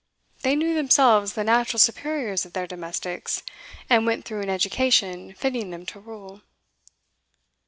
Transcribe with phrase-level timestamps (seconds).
[0.41, 3.43] They knew themselves the natural superiors of their domestics,
[3.87, 6.41] and went through an education fitting them to rule.